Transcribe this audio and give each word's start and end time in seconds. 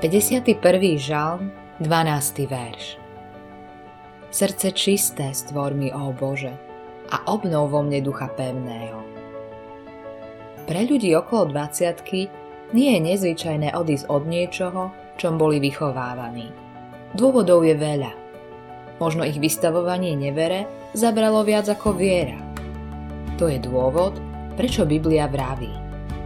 51. 0.00 0.96
žalm, 0.96 1.52
12. 1.76 2.48
verš. 2.48 2.96
Srdce 4.32 4.72
čisté 4.72 5.28
stvor 5.36 5.76
mi, 5.76 5.92
ó 5.92 6.08
Bože, 6.16 6.56
a 7.12 7.28
obnov 7.28 7.68
vo 7.68 7.84
mne 7.84 8.00
ducha 8.00 8.32
pevného. 8.32 8.96
Pre 10.64 10.80
ľudí 10.88 11.12
okolo 11.12 11.52
20 11.52 12.00
nie 12.72 12.96
je 12.96 13.00
nezvyčajné 13.12 13.76
odísť 13.76 14.08
od 14.08 14.24
niečoho, 14.24 14.88
čom 15.20 15.36
boli 15.36 15.60
vychovávaní. 15.60 16.48
Dôvodov 17.12 17.68
je 17.68 17.76
veľa. 17.76 18.12
Možno 19.04 19.28
ich 19.28 19.36
vystavovanie 19.36 20.16
nevere 20.16 20.64
zabralo 20.96 21.44
viac 21.44 21.68
ako 21.68 21.92
viera. 21.92 22.40
To 23.36 23.52
je 23.52 23.60
dôvod, 23.60 24.16
prečo 24.56 24.88
Biblia 24.88 25.28
vraví. 25.28 25.76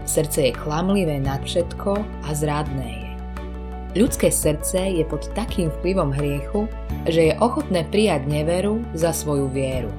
Srdce 0.07 0.47
je 0.47 0.53
klamlivé 0.55 1.19
nad 1.19 1.43
všetko 1.43 1.91
a 2.23 2.31
zradné. 2.31 3.04
Ľudské 3.95 4.27
srdce 4.27 4.91
je 4.91 5.07
pod 5.07 5.31
takým 5.39 5.71
vplyvom 5.71 6.11
hriechu, 6.11 6.67
že 7.07 7.31
je 7.31 7.39
ochotné 7.39 7.87
prijať 7.87 8.27
neveru 8.27 8.83
za 8.91 9.15
svoju 9.15 9.47
vieru. 9.47 9.95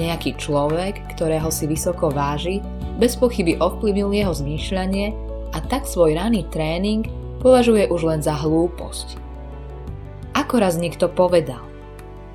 Nejaký 0.00 0.40
človek, 0.40 1.12
ktorého 1.12 1.52
si 1.52 1.68
vysoko 1.68 2.08
váži, 2.08 2.64
bez 2.96 3.20
pochyby 3.20 3.60
ovplyvnil 3.60 4.16
jeho 4.16 4.32
zmýšľanie 4.32 5.12
a 5.52 5.60
tak 5.68 5.84
svoj 5.84 6.16
raný 6.16 6.48
tréning 6.48 7.04
považuje 7.44 7.84
už 7.92 8.00
len 8.08 8.20
za 8.24 8.32
hlúposť. 8.32 9.20
Ako 10.32 10.64
raz 10.64 10.80
niekto 10.80 11.12
povedal, 11.12 11.60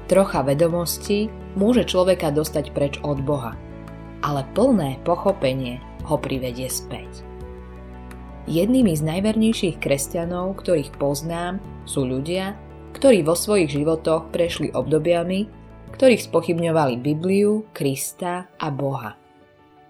trocha 0.06 0.46
vedomostí 0.46 1.34
môže 1.58 1.90
človeka 1.90 2.30
dostať 2.30 2.70
preč 2.70 2.94
od 3.02 3.18
Boha, 3.18 3.58
ale 4.22 4.46
plné 4.54 5.02
pochopenie 5.02 5.82
ho 6.06 6.22
privedie 6.22 6.70
späť. 6.70 7.26
Jednými 8.46 8.94
z 8.94 9.02
najvernejších 9.02 9.82
kresťanov, 9.82 10.62
ktorých 10.62 10.94
poznám, 11.02 11.58
sú 11.90 12.06
ľudia, 12.06 12.54
ktorí 12.94 13.26
vo 13.26 13.34
svojich 13.34 13.74
životoch 13.74 14.30
prešli 14.30 14.70
obdobiami, 14.70 15.50
ktorých 15.98 16.30
spochybňovali 16.30 17.02
Bibliu, 17.02 17.66
Krista 17.74 18.46
a 18.62 18.70
Boha. 18.70 19.18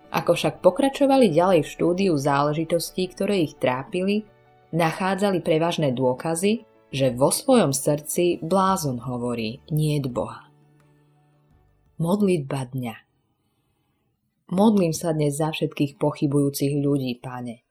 Ako 0.08 0.40
však 0.40 0.64
pokračovali 0.64 1.36
ďalej 1.36 1.68
v 1.68 1.72
štúdiu 1.76 2.14
záležitostí, 2.16 3.12
ktoré 3.12 3.44
ich 3.44 3.60
trápili, 3.60 4.24
nachádzali 4.72 5.44
prevažné 5.44 5.92
dôkazy, 5.92 6.64
že 6.96 7.12
vo 7.12 7.36
svojom 7.36 7.76
srdci 7.76 8.40
blázon 8.40 9.04
hovorí 9.04 9.68
nie 9.68 10.00
Boha. 10.00 10.48
Modlitba 12.00 12.72
dňa 12.72 12.96
Modlím 14.56 14.96
sa 14.96 15.12
dnes 15.12 15.44
za 15.44 15.52
všetkých 15.52 16.00
pochybujúcich 16.00 16.80
ľudí, 16.80 17.20
pane 17.20 17.65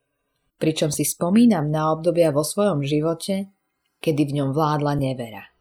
pričom 0.65 0.89
si 0.89 1.05
spomínam 1.05 1.69
na 1.69 1.93
obdobia 1.93 2.33
vo 2.33 2.41
svojom 2.41 2.81
živote, 2.81 3.53
kedy 4.01 4.33
v 4.33 4.35
ňom 4.41 4.57
vládla 4.57 4.97
nevera. 4.97 5.54